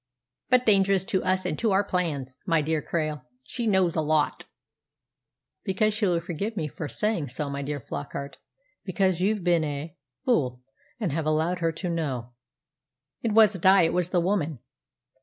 [0.49, 3.23] "But dangerous to us and to our plans, my dear Krail.
[3.43, 4.45] She knows a lot."
[5.63, 8.37] "Because well, forgive me for saying so, my dear Flockart
[8.83, 9.95] because you've been a
[10.25, 10.63] fool,
[10.99, 12.33] and have allowed her to know."
[13.21, 14.57] "It wasn't I; it was the woman."